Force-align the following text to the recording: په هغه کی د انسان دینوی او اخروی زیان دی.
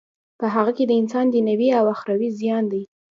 په 0.39 0.45
هغه 0.55 0.71
کی 0.77 0.83
د 0.87 0.91
انسان 1.01 1.25
دینوی 1.33 1.69
او 1.79 1.85
اخروی 1.95 2.29
زیان 2.39 2.63
دی. 2.71 2.83